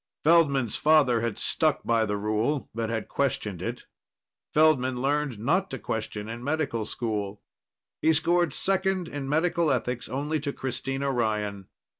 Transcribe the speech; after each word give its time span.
Feldman's 0.23 0.77
father 0.77 1.21
had 1.21 1.37
stuck 1.37 1.83
by 1.83 2.07
the 2.07 2.17
rule 2.17 2.71
but 2.73 2.89
had 2.89 3.07
questioned 3.07 3.61
it. 3.61 3.85
Feldman 4.51 4.99
learned 4.99 5.37
not 5.37 5.69
to 5.69 5.77
question 5.77 6.27
in 6.27 6.43
medical 6.43 6.85
school. 6.85 7.43
He 8.01 8.11
scored 8.11 8.51
second 8.51 9.07
in 9.07 9.29
Medical 9.29 9.69
Ethics 9.69 10.09
only 10.09 10.39
to 10.39 10.51
Christina 10.53 11.11
Ryan. 11.11 11.67